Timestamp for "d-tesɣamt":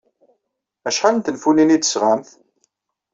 1.79-2.29